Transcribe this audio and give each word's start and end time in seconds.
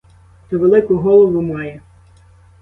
То 0.49 0.59
велику 0.59 0.97
голову 0.97 1.41
має! 1.41 1.81